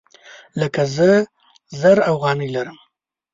لکه 0.59 0.81
زه 0.95 1.09
زر 1.79 1.97
افغانۍ 2.11 2.49
لرم 2.55 2.77